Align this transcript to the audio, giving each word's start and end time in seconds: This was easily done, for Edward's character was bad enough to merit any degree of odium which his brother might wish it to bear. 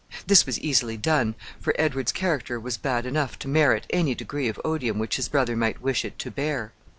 This 0.25 0.47
was 0.47 0.59
easily 0.61 0.97
done, 0.97 1.35
for 1.59 1.75
Edward's 1.77 2.11
character 2.11 2.59
was 2.59 2.75
bad 2.75 3.05
enough 3.05 3.37
to 3.37 3.47
merit 3.47 3.85
any 3.91 4.15
degree 4.15 4.47
of 4.47 4.59
odium 4.65 4.97
which 4.97 5.17
his 5.17 5.29
brother 5.29 5.55
might 5.55 5.79
wish 5.79 6.03
it 6.03 6.17
to 6.17 6.31
bear. 6.31 6.73